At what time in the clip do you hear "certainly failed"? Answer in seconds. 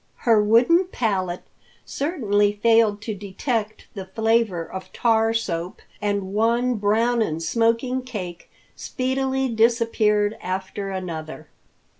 1.85-3.03